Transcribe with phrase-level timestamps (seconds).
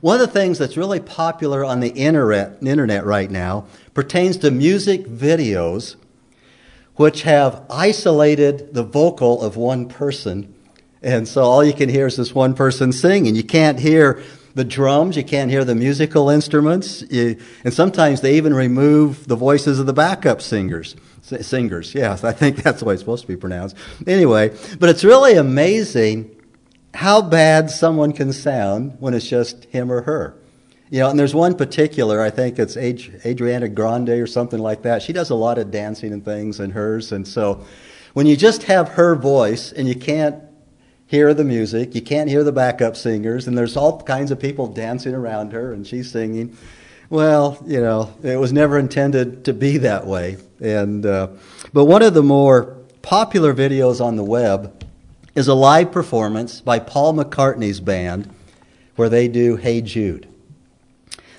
[0.00, 4.50] One of the things that's really popular on the internet, internet right now pertains to
[4.50, 5.96] music videos
[6.96, 10.54] which have isolated the vocal of one person.
[11.02, 13.36] And so all you can hear is this one person singing.
[13.36, 14.22] You can't hear
[14.54, 19.36] the drums, you can't hear the musical instruments, you, and sometimes they even remove the
[19.36, 20.96] voices of the backup singers.
[21.20, 23.76] Singers, yes, I think that's the way it's supposed to be pronounced.
[24.06, 26.35] Anyway, but it's really amazing
[26.96, 30.34] how bad someone can sound when it's just him or her.
[30.88, 35.02] You know, and there's one particular, I think it's Adriana Grande or something like that.
[35.02, 37.12] She does a lot of dancing and things in hers.
[37.12, 37.64] And so
[38.14, 40.36] when you just have her voice and you can't
[41.06, 44.66] hear the music, you can't hear the backup singers, and there's all kinds of people
[44.66, 46.56] dancing around her and she's singing.
[47.10, 50.38] Well, you know, it was never intended to be that way.
[50.60, 51.28] And, uh,
[51.72, 54.75] but one of the more popular videos on the web
[55.36, 58.34] is a live performance by Paul McCartney's band
[58.96, 60.26] where they do Hey Jude.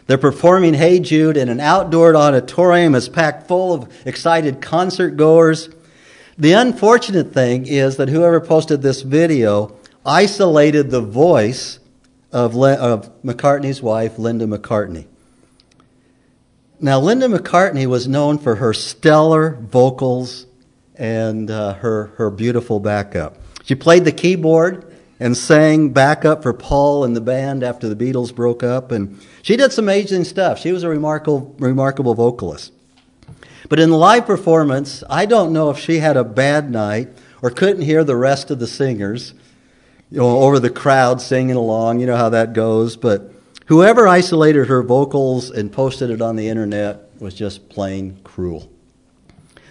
[0.05, 5.69] They're performing Hey Jude in an outdoor auditorium that's packed full of excited concert goers.
[6.37, 11.79] The unfortunate thing is that whoever posted this video isolated the voice
[12.31, 15.07] of, Le- of McCartney's wife, Linda McCartney.
[16.79, 20.45] Now, Linda McCartney was known for her stellar vocals
[20.95, 23.37] and uh, her, her beautiful backup.
[23.67, 28.33] She played the keyboard and sang backup for Paul and the band after the Beatles
[28.33, 28.93] broke up.
[28.93, 30.57] And she did some amazing stuff.
[30.57, 32.71] She was a remarkable, remarkable vocalist.
[33.67, 37.09] But in the live performance, I don't know if she had a bad night
[37.41, 39.33] or couldn't hear the rest of the singers
[40.11, 41.99] you know, over the crowd singing along.
[41.99, 42.95] You know how that goes.
[42.95, 43.33] But
[43.65, 48.71] whoever isolated her vocals and posted it on the internet was just plain cruel.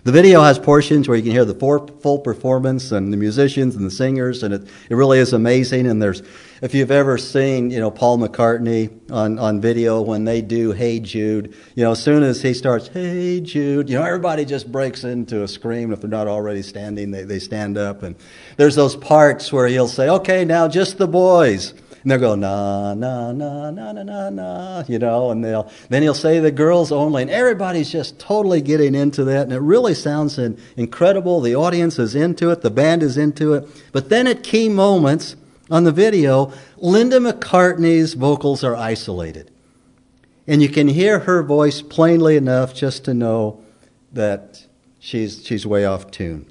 [0.06, 1.52] The video has portions where you can hear the
[2.00, 5.88] full performance and the musicians and the singers, and it, it really is amazing.
[5.88, 6.22] And there's,
[6.62, 11.00] if you've ever seen, you know, Paul McCartney on, on video when they do Hey
[11.00, 15.02] Jude, you know, as soon as he starts Hey Jude, you know, everybody just breaks
[15.02, 15.92] into a scream.
[15.92, 18.04] If they're not already standing, they, they stand up.
[18.04, 18.14] And
[18.58, 21.74] there's those parts where he'll say, okay, now just the boys.
[22.06, 26.02] And they'll go, na, na, na, na, na, na, na, you know, and they'll, then
[26.02, 29.92] he'll say the girls only, and everybody's just totally getting into that, and it really
[29.92, 31.40] sounds incredible.
[31.40, 33.68] The audience is into it, the band is into it.
[33.90, 35.34] But then at key moments
[35.68, 39.50] on the video, Linda McCartney's vocals are isolated.
[40.46, 43.64] And you can hear her voice plainly enough just to know
[44.12, 44.64] that
[45.00, 46.46] she's, she's way off tune.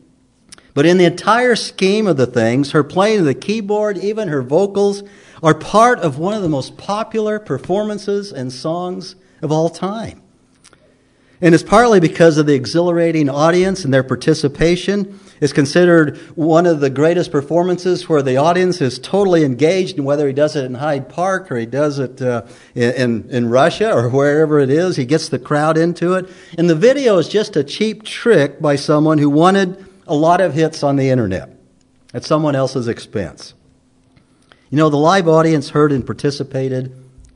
[0.75, 5.03] But in the entire scheme of the things, her playing the keyboard, even her vocals,
[5.41, 10.22] are part of one of the most popular performances and songs of all time.
[11.40, 15.18] And it's partly because of the exhilarating audience and their participation.
[15.40, 20.28] It's considered one of the greatest performances where the audience is totally engaged, and whether
[20.28, 24.09] he does it in Hyde Park or he does it uh, in, in Russia or
[24.09, 26.30] wherever it is, he gets the crowd into it.
[26.58, 30.54] And the video is just a cheap trick by someone who wanted a lot of
[30.54, 31.50] hits on the internet
[32.14, 33.54] at someone else's expense.
[34.70, 36.96] You know, the live audience heard and participated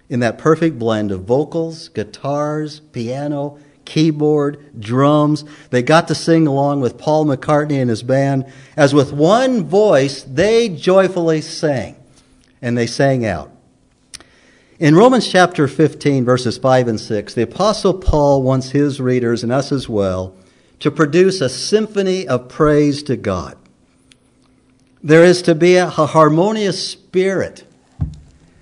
[0.09, 5.43] in that perfect blend of vocals, guitars, piano, keyboard, drums.
[5.69, 10.23] They got to sing along with Paul McCartney and his band as with one voice
[10.23, 11.95] they joyfully sang.
[12.61, 13.51] And they sang out.
[14.79, 19.51] In Romans chapter 15, verses 5 and 6, the Apostle Paul wants his readers and
[19.51, 20.35] us as well
[20.79, 23.57] to produce a symphony of praise to God.
[25.01, 27.63] There is to be a harmonious spirit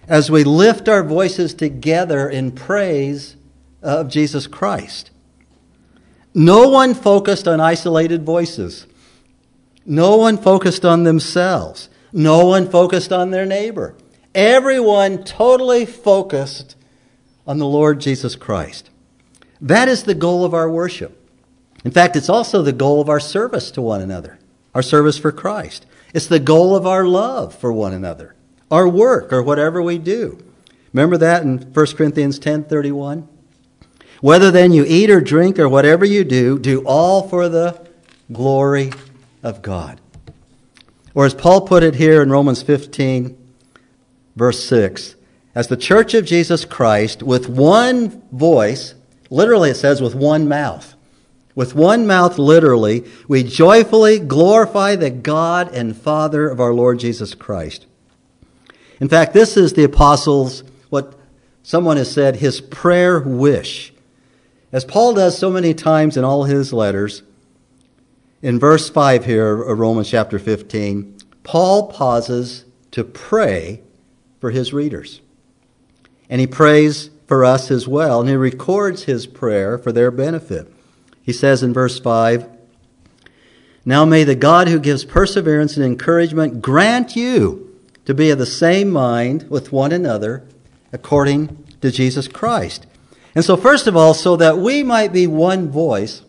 [0.07, 3.35] as we lift our voices together in praise
[3.81, 5.11] of Jesus Christ.
[6.33, 8.85] No one focused on isolated voices.
[9.85, 11.89] No one focused on themselves.
[12.13, 13.95] No one focused on their neighbor.
[14.35, 16.75] Everyone totally focused
[17.47, 18.89] on the Lord Jesus Christ.
[19.59, 21.26] That is the goal of our worship.
[21.85, 24.39] In fact, it's also the goal of our service to one another,
[24.73, 25.85] our service for Christ.
[26.13, 28.35] It's the goal of our love for one another,
[28.71, 30.39] our work, or whatever we do.
[30.93, 33.27] Remember that in 1 Corinthians 10:31?
[34.21, 37.79] Whether then you eat or drink or whatever you do, do all for the
[38.31, 38.91] glory
[39.43, 39.99] of God.
[41.13, 43.37] Or as Paul put it here in Romans 15,
[44.35, 45.15] verse 6,
[45.53, 48.95] as the church of Jesus Christ, with one voice,
[49.29, 50.95] literally it says with one mouth,
[51.57, 57.33] with one mouth, literally, we joyfully glorify the God and Father of our Lord Jesus
[57.33, 57.87] Christ.
[58.99, 60.61] In fact, this is the apostles'
[60.91, 61.15] what
[61.63, 63.91] someone has said, his prayer wish.
[64.71, 67.23] As Paul does so many times in all his letters,
[68.43, 73.81] in verse 5 here of Romans chapter 15, Paul pauses to pray
[74.39, 75.21] for his readers.
[76.29, 80.71] And he prays for us as well, and he records his prayer for their benefit.
[81.27, 82.49] He says in verse 5
[83.85, 88.45] Now may the God who gives perseverance and encouragement grant you to be of the
[88.45, 90.47] same mind with one another
[90.93, 92.87] according to Jesus Christ.
[93.35, 96.21] And so, first of all, so that we might be one voice,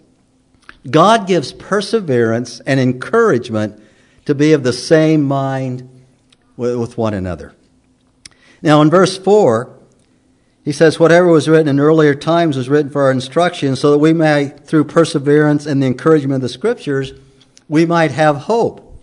[0.91, 3.81] God gives perseverance and encouragement
[4.25, 5.89] to be of the same mind
[6.56, 7.55] with one another.
[8.62, 9.77] Now, in verse 4,
[10.69, 14.00] he says, Whatever was written in earlier times was written for our instruction, so that
[14.00, 17.15] we may, through perseverance and the encouragement of the Scriptures,
[17.70, 19.00] we might have hope.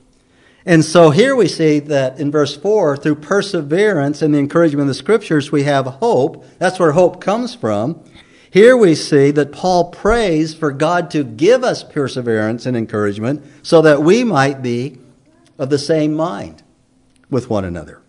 [0.64, 4.90] And so here we see that in verse 4, through perseverance and the encouragement of
[4.90, 6.46] the Scriptures, we have hope.
[6.60, 8.00] That's where hope comes from.
[8.52, 13.82] Here we see that Paul prays for God to give us perseverance and encouragement so
[13.82, 15.00] that we might be
[15.58, 16.62] of the same mind
[17.32, 18.04] with one another.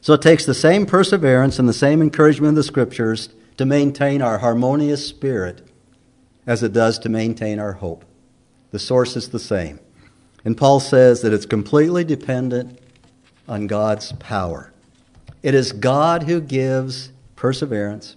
[0.00, 4.22] So it takes the same perseverance and the same encouragement of the Scriptures to maintain
[4.22, 5.66] our harmonious spirit
[6.46, 8.04] as it does to maintain our hope.
[8.70, 9.80] The source is the same.
[10.44, 12.78] And Paul says that it's completely dependent
[13.48, 14.72] on God's power.
[15.42, 18.16] It is God who gives perseverance,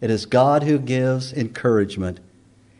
[0.00, 2.20] it is God who gives encouragement,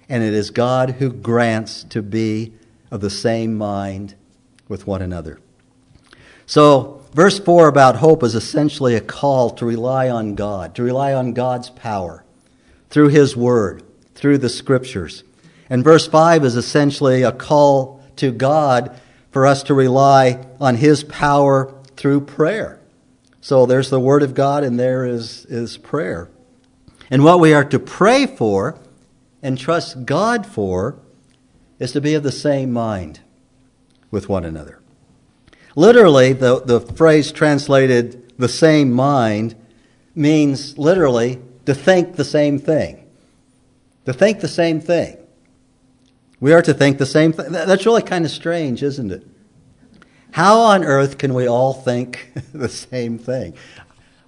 [0.08, 2.52] and it is God who grants to be
[2.90, 4.14] of the same mind
[4.68, 5.40] with one another.
[6.46, 11.12] So, verse 4 about hope is essentially a call to rely on God, to rely
[11.12, 12.24] on God's power
[12.90, 13.82] through His Word,
[14.14, 15.24] through the Scriptures.
[15.70, 18.98] And verse 5 is essentially a call to God
[19.30, 22.80] for us to rely on His power through prayer.
[23.40, 26.28] So there's the Word of God, and there is, is prayer.
[27.10, 28.78] And what we are to pray for
[29.42, 30.98] and trust God for
[31.78, 33.20] is to be of the same mind
[34.10, 34.80] with one another.
[35.78, 39.54] Literally, the, the phrase translated the same mind
[40.12, 43.08] means literally to think the same thing.
[44.06, 45.18] To think the same thing.
[46.40, 47.52] We are to think the same thing.
[47.52, 49.24] That's really kind of strange, isn't it?
[50.32, 53.54] How on earth can we all think the same thing?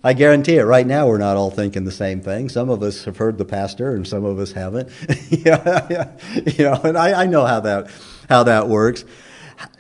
[0.05, 0.62] I guarantee it.
[0.62, 2.49] Right now, we're not all thinking the same thing.
[2.49, 4.88] Some of us have heard the pastor, and some of us haven't.
[5.31, 6.11] yeah, yeah,
[6.47, 7.91] you know, and I, I know how that
[8.29, 9.05] how that works.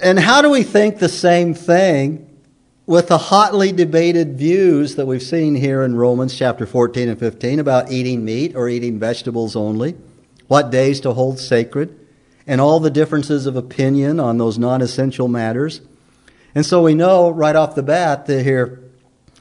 [0.00, 2.26] And how do we think the same thing
[2.86, 7.60] with the hotly debated views that we've seen here in Romans chapter 14 and 15
[7.60, 9.94] about eating meat or eating vegetables only,
[10.48, 11.96] what days to hold sacred,
[12.46, 15.80] and all the differences of opinion on those non essential matters?
[16.54, 18.82] And so we know right off the bat that here,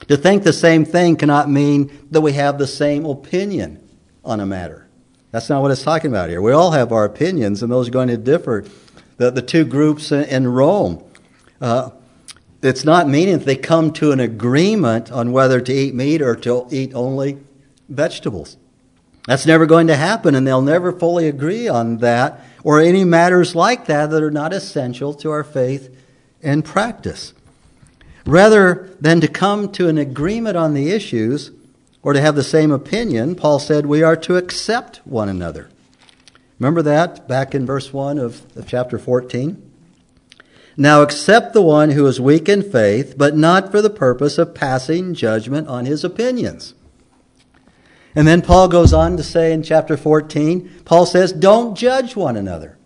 [0.07, 3.81] to think the same thing cannot mean that we have the same opinion
[4.23, 4.87] on a matter.
[5.31, 6.41] That's not what it's talking about here.
[6.41, 8.65] We all have our opinions, and those are going to differ
[9.19, 11.03] the, the two groups in Rome.
[11.61, 11.91] Uh,
[12.63, 16.35] it's not meaning that they come to an agreement on whether to eat meat or
[16.37, 17.37] to eat only
[17.89, 18.57] vegetables.
[19.27, 23.55] That's never going to happen, and they'll never fully agree on that or any matters
[23.55, 25.95] like that that are not essential to our faith
[26.41, 27.33] and practice.
[28.25, 31.51] Rather than to come to an agreement on the issues
[32.01, 35.69] or to have the same opinion, Paul said we are to accept one another.
[36.59, 39.65] Remember that back in verse 1 of, of chapter 14?
[40.75, 44.53] Now accept the one who is weak in faith, but not for the purpose of
[44.53, 46.73] passing judgment on his opinions.
[48.15, 52.35] And then Paul goes on to say in chapter 14, Paul says, Don't judge one
[52.35, 52.77] another.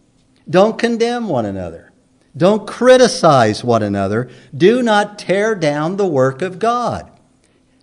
[0.49, 1.91] Don't condemn one another.
[2.35, 4.29] Don't criticize one another.
[4.55, 7.09] Do not tear down the work of God.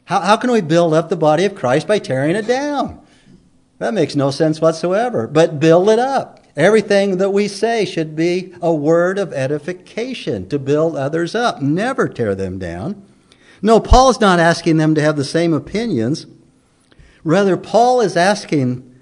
[0.04, 3.00] How, how can we build up the body of Christ by tearing it down?
[3.80, 5.26] That makes no sense whatsoever.
[5.26, 6.44] But build it up.
[6.54, 11.62] Everything that we say should be a word of edification to build others up.
[11.62, 13.02] Never tear them down.
[13.62, 16.26] No, Paul's not asking them to have the same opinions.
[17.24, 19.00] Rather, Paul is asking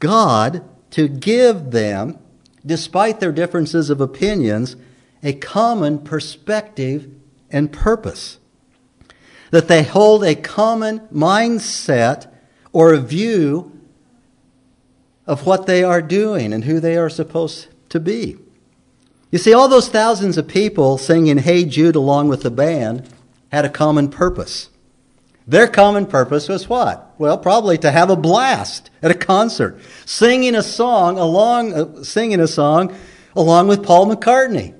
[0.00, 2.18] God to give them,
[2.64, 4.74] despite their differences of opinions,
[5.22, 7.12] a common perspective
[7.48, 8.40] and purpose.
[9.52, 12.28] That they hold a common mindset
[12.72, 13.75] or a view
[15.26, 18.36] of what they are doing and who they are supposed to be.
[19.30, 23.08] You see, all those thousands of people singing Hey Jude along with the band
[23.50, 24.70] had a common purpose.
[25.48, 27.14] Their common purpose was what?
[27.18, 32.40] Well, probably to have a blast at a concert, singing a song along, uh, singing
[32.40, 32.96] a song
[33.34, 34.74] along with Paul McCartney.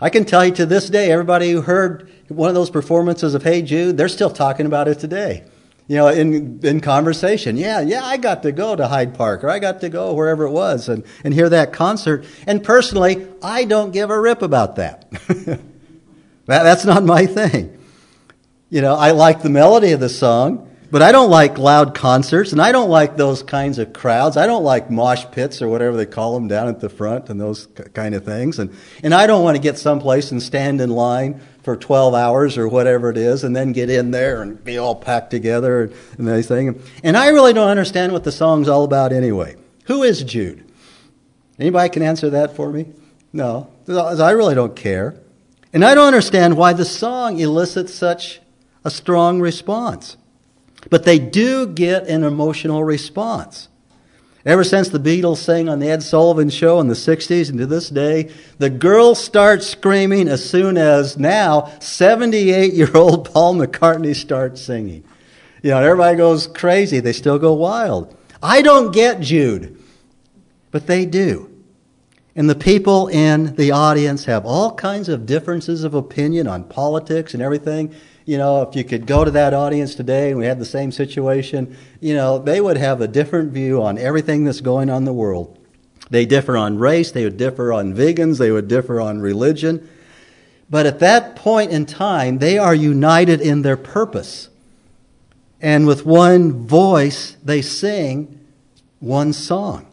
[0.00, 3.42] I can tell you to this day, everybody who heard one of those performances of
[3.42, 5.44] Hey Jude, they're still talking about it today
[5.88, 7.56] you know, in, in conversation.
[7.56, 10.44] Yeah, yeah, I got to go to Hyde Park or I got to go wherever
[10.44, 12.24] it was and, and hear that concert.
[12.46, 15.10] And personally, I don't give a rip about that.
[15.28, 15.60] that.
[16.46, 17.78] That's not my thing.
[18.68, 22.52] You know, I like the melody of the song, But I don't like loud concerts,
[22.52, 24.36] and I don't like those kinds of crowds.
[24.36, 27.40] I don't like mosh pits or whatever they call them down at the front and
[27.40, 28.60] those kind of things.
[28.60, 32.56] And, and I don't want to get someplace and stand in line for 12 hours
[32.56, 35.94] or whatever it is and then get in there and be all packed together and,
[36.18, 36.80] and everything.
[37.02, 39.56] And I really don't understand what the song's all about anyway.
[39.86, 40.64] Who is Jude?
[41.58, 42.92] Anybody can answer that for me?
[43.32, 43.68] No.
[43.88, 45.18] I really don't care.
[45.72, 48.40] And I don't understand why the song elicits such
[48.84, 50.16] a strong response.
[50.90, 53.68] But they do get an emotional response.
[54.46, 57.66] Ever since the Beatles sang on the Ed Sullivan Show in the 60s and to
[57.66, 64.14] this day, the girls start screaming as soon as now 78 year old Paul McCartney
[64.14, 65.02] starts singing.
[65.64, 67.00] You know, everybody goes crazy.
[67.00, 68.16] They still go wild.
[68.40, 69.82] I don't get Jude,
[70.70, 71.50] but they do.
[72.36, 77.34] And the people in the audience have all kinds of differences of opinion on politics
[77.34, 77.92] and everything
[78.26, 80.90] you know, if you could go to that audience today and we had the same
[80.90, 85.04] situation, you know, they would have a different view on everything that's going on in
[85.04, 85.56] the world.
[86.10, 89.88] They differ on race, they would differ on vegans, they would differ on religion.
[90.68, 94.48] But at that point in time, they are united in their purpose.
[95.60, 98.44] And with one voice, they sing
[98.98, 99.86] one song.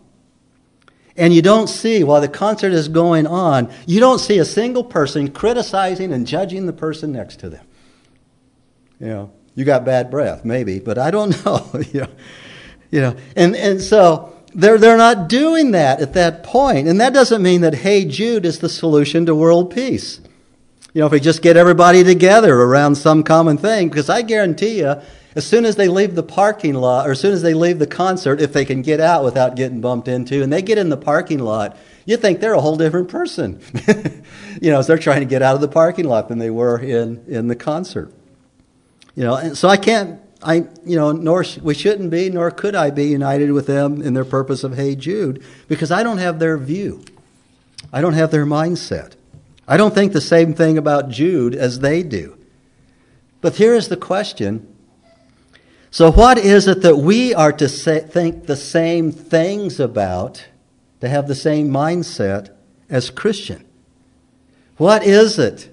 [1.16, 4.84] And you don't see, while the concert is going on, you don't see a single
[4.84, 7.66] person criticizing and judging the person next to them.
[9.00, 11.70] You know, you got bad breath, maybe, but I don't know.
[11.92, 12.10] you know,
[12.92, 17.14] you know, and and so they're they're not doing that at that point, and that
[17.14, 20.20] doesn't mean that Hey Jude is the solution to world peace.
[20.94, 24.80] You know, if we just get everybody together around some common thing, because I guarantee
[24.80, 25.02] you,
[25.36, 27.88] as soon as they leave the parking lot, or as soon as they leave the
[27.88, 30.98] concert, if they can get out without getting bumped into, and they get in the
[30.98, 33.60] parking lot, you think they're a whole different person.
[34.62, 36.78] you know, as they're trying to get out of the parking lot than they were
[36.78, 38.14] in, in the concert.
[39.16, 42.76] You know, and so I can't, I, you know, nor we shouldn't be, nor could
[42.76, 46.40] I be united with them in their purpose of Hey Jude, because I don't have
[46.40, 47.04] their view.
[47.92, 49.14] I don't have their mindset.
[49.68, 52.38] I don't think the same thing about Jude as they do.
[53.42, 54.68] But here is the question.
[55.92, 60.48] So, what is it that we are to say, think the same things about,
[61.02, 62.50] to have the same mindset
[62.90, 63.64] as Christian?
[64.78, 65.73] What is it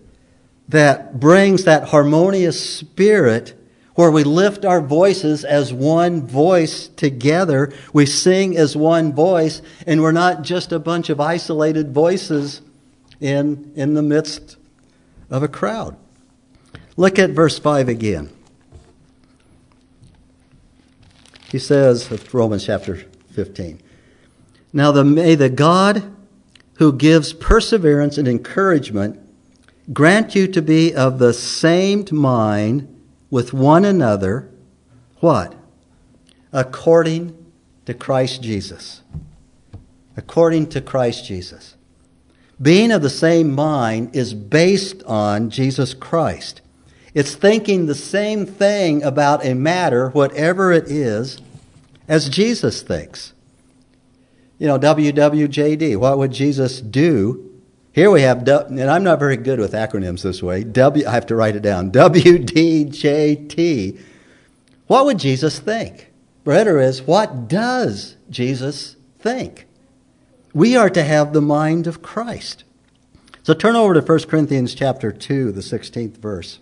[0.70, 3.54] that brings that harmonious spirit
[3.96, 7.72] where we lift our voices as one voice together.
[7.92, 12.62] We sing as one voice, and we're not just a bunch of isolated voices
[13.20, 14.56] in, in the midst
[15.28, 15.96] of a crowd.
[16.96, 18.30] Look at verse 5 again.
[21.50, 22.96] He says, Romans chapter
[23.32, 23.80] 15.
[24.72, 26.14] Now, the, may the God
[26.74, 29.18] who gives perseverance and encouragement
[29.92, 32.86] grant you to be of the same mind
[33.30, 34.50] with one another.
[35.20, 35.54] What?
[36.52, 37.36] According
[37.86, 39.02] to Christ Jesus.
[40.16, 41.76] According to Christ Jesus.
[42.60, 46.60] Being of the same mind is based on Jesus Christ.
[47.14, 51.40] It's thinking the same thing about a matter, whatever it is,
[52.06, 53.32] as Jesus thinks.
[54.58, 57.49] You know, WWJD, what would Jesus do
[57.92, 60.64] here we have, and I'm not very good with acronyms this way.
[60.64, 61.92] W, I have to write it down.
[61.92, 64.00] WDJT.
[64.86, 66.08] What would Jesus think?
[66.44, 69.66] Better is, what does Jesus think?
[70.52, 72.64] We are to have the mind of Christ.
[73.42, 76.58] So turn over to 1 Corinthians chapter 2, the 16th verse.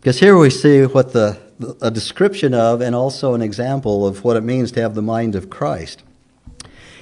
[0.00, 1.44] Because here we see what the
[1.80, 5.34] a description of and also an example of what it means to have the mind
[5.34, 6.02] of Christ.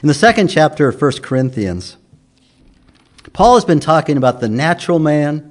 [0.05, 1.97] In the second chapter of 1 Corinthians,
[3.33, 5.51] Paul has been talking about the natural man,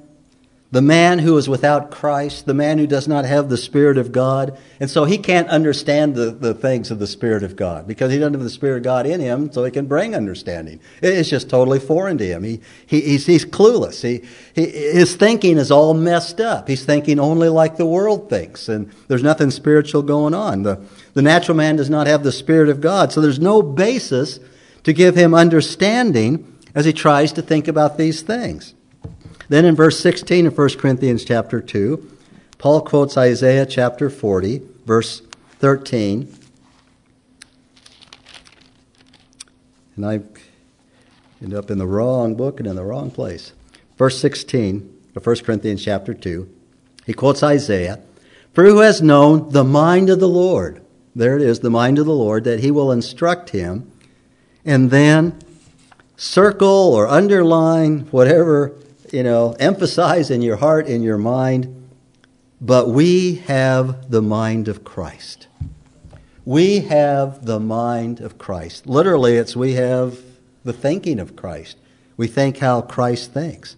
[0.74, 4.10] the man who is without Christ, the man who does not have the Spirit of
[4.10, 4.58] God.
[4.80, 8.18] And so he can't understand the, the things of the Spirit of God because he
[8.18, 10.80] doesn't have the Spirit of God in him, so he can bring understanding.
[11.00, 12.42] It's just totally foreign to him.
[12.42, 14.02] He, he, he's, he's clueless.
[14.02, 16.66] He, he, his thinking is all messed up.
[16.66, 20.64] He's thinking only like the world thinks, and there's nothing spiritual going on.
[20.64, 23.12] The, the natural man does not have the Spirit of God.
[23.12, 24.40] So there's no basis
[24.82, 28.74] to give him understanding as he tries to think about these things.
[29.48, 32.10] Then in verse 16 of 1 Corinthians chapter 2,
[32.58, 35.20] Paul quotes Isaiah chapter 40, verse
[35.58, 36.32] 13.
[39.96, 40.20] And I
[41.42, 43.52] end up in the wrong book and in the wrong place.
[43.96, 46.48] Verse 16 of 1 Corinthians chapter 2,
[47.06, 48.00] he quotes Isaiah
[48.52, 50.84] For who has known the mind of the Lord?
[51.14, 53.90] There it is, the mind of the Lord, that he will instruct him.
[54.64, 55.38] And then
[56.16, 58.74] circle or underline, whatever,
[59.14, 61.88] you know, emphasize in your heart, in your mind,
[62.60, 65.46] but we have the mind of Christ.
[66.44, 68.86] We have the mind of Christ.
[68.86, 70.18] Literally, it's we have
[70.64, 71.76] the thinking of Christ.
[72.16, 73.76] We think how Christ thinks.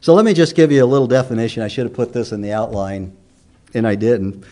[0.00, 1.62] So let me just give you a little definition.
[1.62, 3.14] I should have put this in the outline,
[3.74, 4.42] and I didn't.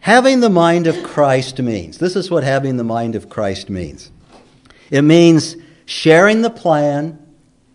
[0.00, 4.10] Having the mind of Christ means this is what having the mind of Christ means
[4.90, 7.18] it means sharing the plan,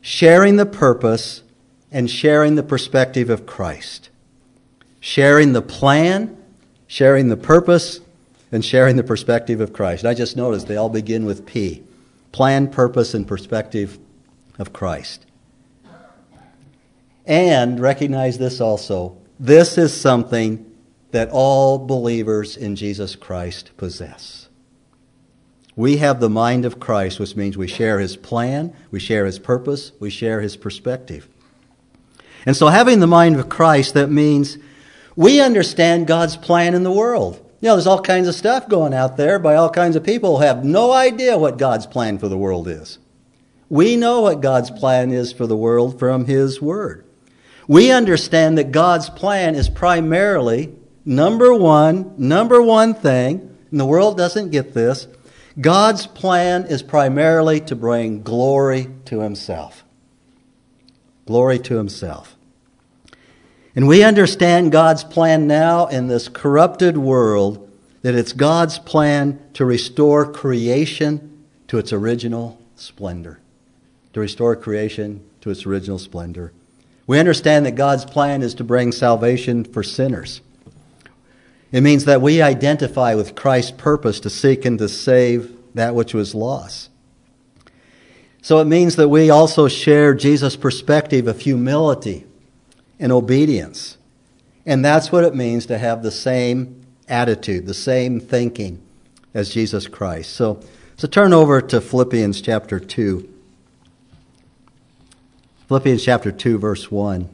[0.06, 1.42] sharing the purpose,
[1.92, 4.12] and sharing the perspective of Christ.
[5.00, 6.38] Sharing the plan,
[6.86, 8.02] sharing the purpose,
[8.52, 10.06] and sharing the perspective of Christ.
[10.06, 11.82] I just noticed they all begin with P
[12.32, 13.98] plan, purpose, and perspective
[14.60, 15.26] of Christ.
[17.26, 20.72] And recognize this also this is something
[21.10, 24.45] that all believers in Jesus Christ possess.
[25.76, 29.40] We have the mind of Christ, which means we share his plan, we share his
[29.40, 31.28] purpose, we share his perspective.
[32.46, 34.58] And so, having the mind of Christ, that means
[35.16, 37.42] we understand God's plan in the world.
[37.60, 40.38] You know, there's all kinds of stuff going out there by all kinds of people
[40.38, 43.00] who have no idea what God's plan for the world is.
[43.70, 47.06] We know what God's plan is for the world from His Word.
[47.68, 54.18] We understand that God's plan is primarily number one, number one thing, and the world
[54.18, 55.08] doesn't get this.
[55.60, 59.84] God's plan is primarily to bring glory to Himself.
[61.26, 62.36] Glory to Himself.
[63.76, 67.70] And we understand God's plan now in this corrupted world
[68.02, 73.40] that it's God's plan to restore creation to its original splendor
[74.16, 76.54] to restore creation to its original splendor.
[77.06, 80.40] We understand that God's plan is to bring salvation for sinners.
[81.76, 86.14] It means that we identify with Christ's purpose to seek and to save that which
[86.14, 86.90] was lost.
[88.42, 92.26] So it means that we also share Jesus' perspective of humility
[92.98, 93.98] and obedience.
[94.66, 98.82] And that's what it means to have the same attitude, the same thinking
[99.34, 100.32] as Jesus Christ.
[100.32, 100.62] So,
[100.96, 103.28] so turn over to Philippians chapter 2.
[105.68, 107.28] Philippians chapter 2, verse 1.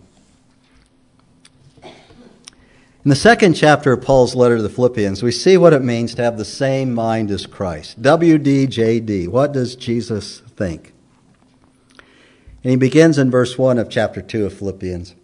[3.03, 6.13] In the second chapter of Paul's letter to the Philippians, we see what it means
[6.13, 7.99] to have the same mind as Christ.
[7.99, 9.27] WDJD.
[9.27, 10.93] What does Jesus think?
[12.63, 15.15] And he begins in verse 1 of chapter 2 of Philippians.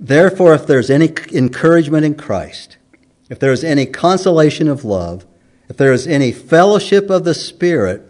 [0.00, 2.76] Therefore, if there's any encouragement in Christ,
[3.30, 5.24] if there is any consolation of love,
[5.68, 8.02] if there is any fellowship of the Spirit,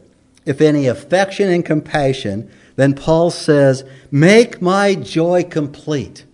[0.47, 6.25] if any affection and compassion, then Paul says, Make my joy complete.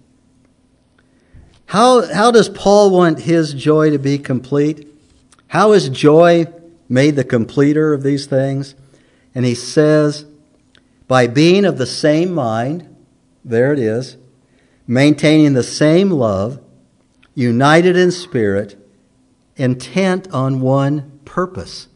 [1.66, 4.88] How, how does Paul want his joy to be complete?
[5.48, 6.46] How is joy
[6.88, 8.74] made the completer of these things?
[9.34, 10.26] And he says,
[11.08, 12.94] By being of the same mind,
[13.44, 14.16] there it is,
[14.86, 16.60] maintaining the same love,
[17.34, 18.76] united in spirit,
[19.56, 21.88] intent on one purpose.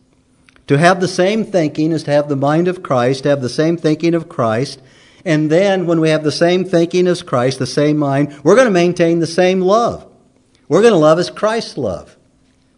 [0.67, 3.49] To have the same thinking is to have the mind of Christ, to have the
[3.49, 4.83] same thinking of Christ.
[5.25, 8.67] And then when we have the same thinking as Christ, the same mind, we're going
[8.67, 10.07] to maintain the same love.
[10.69, 12.17] We're going to love as Christ's love,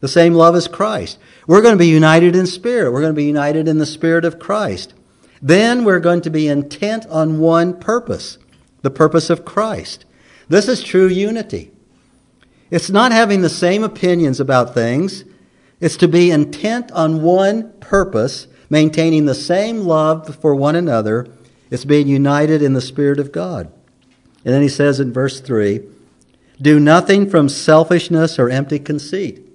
[0.01, 1.19] The same love as Christ.
[1.47, 2.93] We're going to be united in spirit.
[2.93, 4.95] We're going to be united in the spirit of Christ.
[5.43, 8.39] Then we're going to be intent on one purpose,
[8.83, 10.05] the purpose of Christ.
[10.49, 11.71] This is true unity.
[12.71, 15.25] It's not having the same opinions about things.
[15.81, 21.27] It's to be intent on one purpose, maintaining the same love for one another.
[21.71, 23.73] It's being united in the Spirit of God.
[24.45, 25.83] And then he says in verse 3
[26.61, 29.47] Do nothing from selfishness or empty conceit.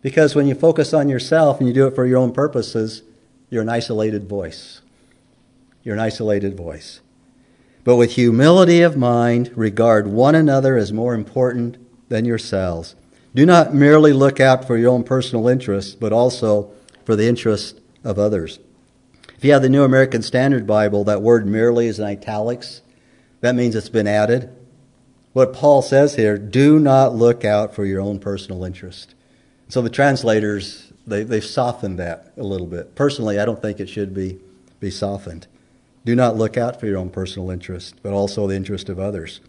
[0.00, 3.02] Because when you focus on yourself and you do it for your own purposes,
[3.50, 4.80] you're an isolated voice.
[5.82, 7.00] You're an isolated voice.
[7.82, 12.94] But with humility of mind, regard one another as more important than yourselves.
[13.34, 16.70] Do not merely look out for your own personal interests, but also
[17.04, 18.58] for the interests of others.
[19.38, 22.82] If you have the New American Standard Bible, that word merely is in italics.
[23.40, 24.50] That means it's been added.
[25.32, 29.14] What Paul says here, do not look out for your own personal interest.
[29.68, 32.96] So the translators, they, they've softened that a little bit.
[32.96, 34.40] Personally, I don't think it should be,
[34.80, 35.46] be softened.
[36.04, 39.40] Do not look out for your own personal interest, but also the interest of others.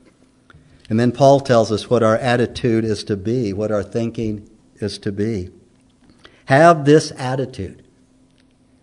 [0.88, 5.00] And then Paul tells us what our attitude is to be, what our thinking is
[5.00, 5.50] to be.
[6.46, 7.84] Have this attitude.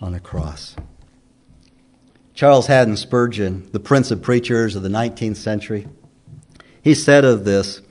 [0.00, 0.76] on a cross.
[2.34, 5.86] Charles Haddon Spurgeon, the prince of preachers of the 19th century,
[6.82, 7.82] he said of this,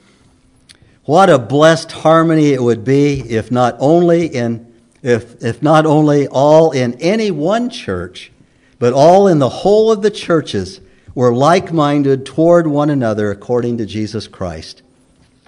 [1.06, 4.65] what a blessed harmony it would be if not only in
[5.02, 8.32] if, if not only all in any one church,
[8.80, 10.82] but all in the whole of the churches
[11.15, 14.82] were like minded toward one another according to Jesus Christ.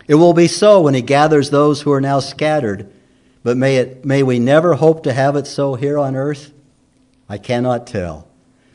[0.07, 2.91] It will be so when he gathers those who are now scattered,
[3.43, 6.51] but may, it, may we never hope to have it so here on earth?
[7.27, 8.27] I cannot tell.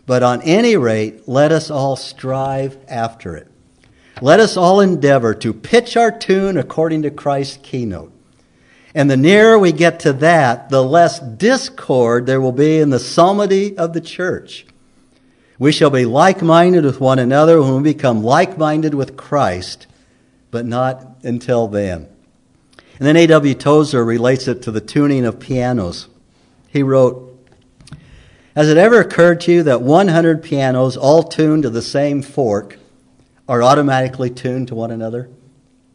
[0.06, 3.48] But on any rate, let us all strive after it.
[4.22, 8.12] Let us all endeavor to pitch our tune according to Christ's keynote.
[8.94, 12.98] And the nearer we get to that, the less discord there will be in the
[12.98, 14.64] psalmody of the church.
[15.58, 19.86] We shall be like minded with one another when we become like minded with Christ,
[20.50, 22.08] but not until then.
[22.98, 23.54] And then A.W.
[23.54, 26.08] Tozer relates it to the tuning of pianos.
[26.68, 27.38] He wrote,
[28.54, 32.78] Has it ever occurred to you that 100 pianos, all tuned to the same fork,
[33.48, 35.28] are automatically tuned to one another?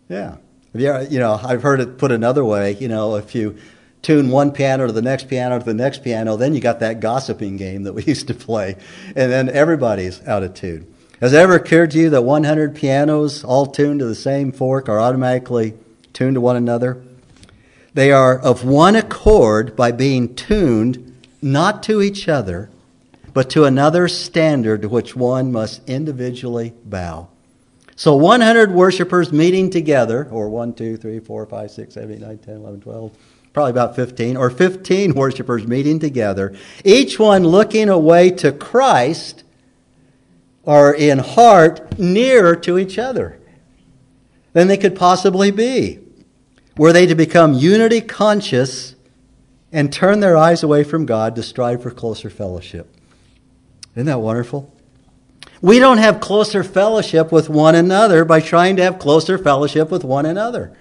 [0.07, 0.37] Yeah.
[0.73, 2.73] You, you know, I've heard it put another way.
[2.75, 3.57] You know, if you
[4.01, 6.99] tune one piano to the next piano to the next piano, then you got that
[6.99, 10.93] gossiping game that we used to play, and then everybody's out of tune.
[11.19, 14.89] Has it ever occurred to you that 100 pianos, all tuned to the same fork,
[14.89, 15.75] are automatically
[16.13, 17.02] tuned to one another?
[17.93, 21.08] They are of one accord by being tuned
[21.41, 22.69] not to each other,
[23.34, 27.30] but to another standard to which one must individually bow.
[27.95, 32.38] So 100 worshipers meeting together, or 1, 2, 3, 4, 5, 6, 7, 8, 9,
[32.38, 33.17] 10, 11, 12,
[33.54, 39.43] probably about 15, or 15 worshipers meeting together, each one looking away to Christ,
[40.65, 43.40] are in heart nearer to each other
[44.53, 45.99] than they could possibly be.
[46.77, 48.95] Were they to become unity conscious
[49.71, 52.93] and turn their eyes away from God to strive for closer fellowship?
[53.95, 54.73] Isn't that wonderful?
[55.61, 60.03] We don't have closer fellowship with one another by trying to have closer fellowship with
[60.03, 60.75] one another.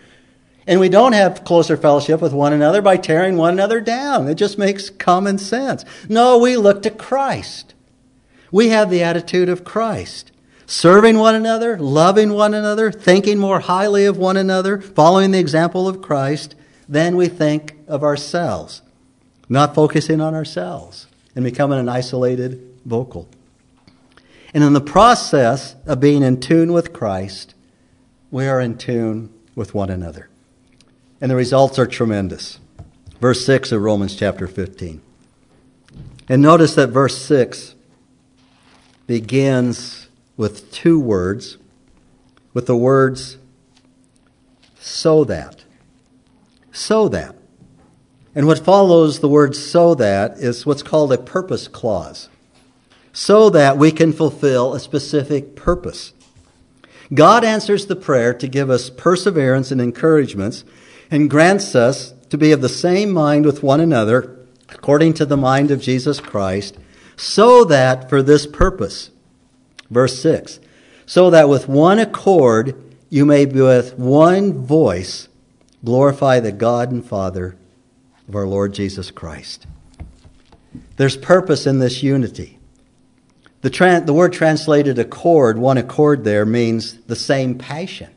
[0.66, 4.28] And we don't have closer fellowship with one another by tearing one another down.
[4.28, 5.84] It just makes common sense.
[6.08, 7.74] No, we look to Christ.
[8.52, 10.29] We have the attitude of Christ.
[10.70, 15.88] Serving one another, loving one another, thinking more highly of one another, following the example
[15.88, 16.54] of Christ,
[16.88, 18.80] than we think of ourselves.
[19.48, 23.28] Not focusing on ourselves and becoming an isolated vocal.
[24.54, 27.56] And in the process of being in tune with Christ,
[28.30, 30.28] we are in tune with one another.
[31.20, 32.60] And the results are tremendous.
[33.20, 35.02] Verse 6 of Romans chapter 15.
[36.28, 37.74] And notice that verse 6
[39.08, 39.99] begins
[40.40, 41.58] with two words,
[42.54, 43.36] with the words,
[44.80, 45.64] so that.
[46.72, 47.36] So that.
[48.34, 52.30] And what follows the word so that is what's called a purpose clause
[53.12, 56.14] so that we can fulfill a specific purpose.
[57.12, 60.64] God answers the prayer to give us perseverance and encouragements
[61.10, 64.38] and grants us to be of the same mind with one another
[64.70, 66.78] according to the mind of Jesus Christ,
[67.14, 69.10] so that for this purpose,
[69.90, 70.60] verse 6,
[71.06, 72.74] so that with one accord
[73.08, 75.28] you may with one voice
[75.84, 77.56] glorify the God and Father
[78.28, 79.66] of our Lord Jesus Christ.
[80.96, 82.58] There's purpose in this unity.
[83.62, 88.10] The, tra- the word translated accord, one accord there, means the same passion.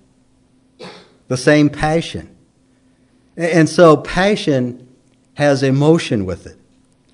[1.28, 2.36] The same passion.
[3.36, 4.88] And so passion
[5.34, 6.58] has emotion with it.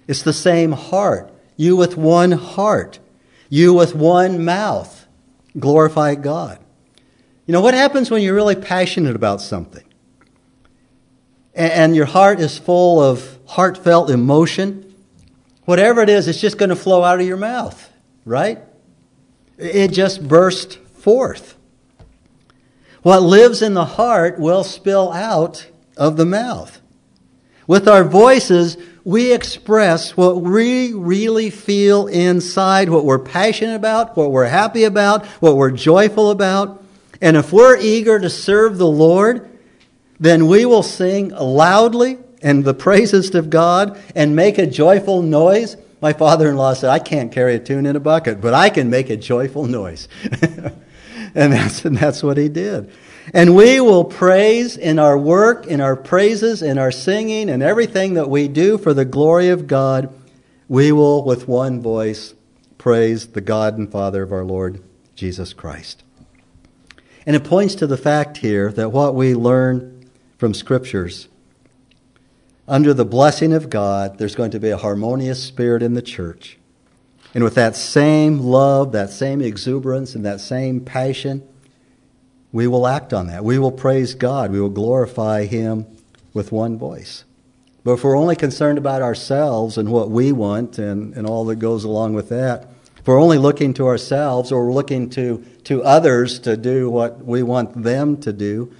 [0.08, 1.32] It's the same heart.
[1.56, 3.00] You with one heart.
[3.50, 5.08] You with one mouth.
[5.58, 6.60] Glorify God.
[7.46, 9.84] You know, what happens when you're really passionate about something?
[11.56, 14.94] And your heart is full of heartfelt emotion?
[15.66, 17.90] Whatever it is, it's just going to flow out of your mouth
[18.30, 18.60] right?
[19.58, 21.58] It just bursts forth.
[23.02, 26.80] What lives in the heart will spill out of the mouth.
[27.66, 28.78] With our voices,
[29.10, 35.26] we express what we really feel inside, what we're passionate about, what we're happy about,
[35.41, 36.84] what we're joyful about.
[37.19, 39.50] And if we're eager to serve the Lord,
[40.19, 45.76] then we will sing loudly and the praises of God and make a joyful noise
[46.02, 48.69] my father in law said, I can't carry a tune in a bucket, but I
[48.69, 50.08] can make a joyful noise.
[51.36, 52.89] and, that's, and that's what he did.
[53.34, 58.15] And we will praise in our work, in our praises, in our singing, and everything
[58.15, 60.13] that we do for the glory of God.
[60.68, 62.34] We will, with one voice,
[62.78, 64.82] praise the God and Father of our Lord
[65.15, 66.04] Jesus Christ.
[67.26, 71.28] And it points to the fact here that what we learn from scriptures,
[72.68, 76.58] under the blessing of God, there's going to be a harmonious spirit in the church.
[77.34, 81.48] And with that same love, that same exuberance, and that same passion,
[82.52, 83.44] we will act on that.
[83.44, 84.52] We will praise God.
[84.52, 85.86] We will glorify Him
[86.34, 87.24] with one voice.
[87.84, 91.58] But if we're only concerned about ourselves and what we want and, and all that
[91.58, 95.82] goes along with that, if we're only looking to ourselves or we're looking to, to
[95.84, 98.74] others to do what we want them to do,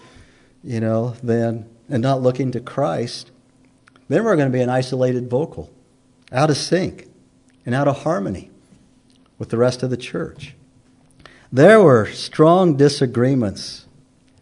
[0.63, 3.32] you know, then, and not looking to Christ,
[4.10, 5.71] then we're going to be an isolated vocal,
[6.32, 7.08] out of sync
[7.65, 8.51] and out of harmony
[9.38, 10.55] with the rest of the church.
[11.51, 13.88] There were strong disagreements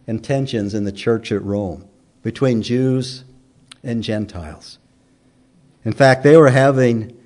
[0.06, 1.88] and tensions in the church at Rome
[2.22, 3.24] between Jews
[3.82, 4.78] and Gentiles.
[5.84, 7.16] In fact, they were having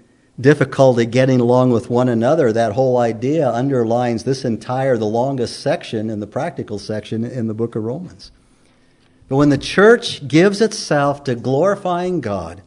[0.41, 2.53] difficulty getting along with one another.
[2.53, 7.55] That whole idea underlines this entire, the longest section in the practical section in the
[7.55, 8.31] book of Romans.
[9.29, 12.63] But when the church gives itself to glorifying God,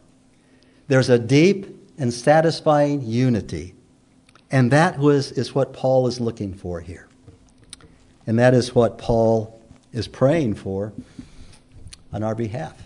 [0.88, 3.75] there's a deep and satisfying unity
[4.52, 7.08] and that was, is what Paul is looking for here.
[8.28, 10.94] And that is what Paul is praying for
[12.12, 12.85] on our behalf.